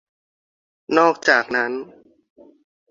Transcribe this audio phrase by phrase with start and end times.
[0.97, 1.71] นอกจากนั้น